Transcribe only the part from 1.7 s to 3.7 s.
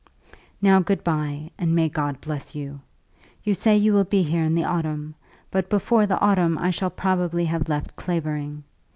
may God bless you. You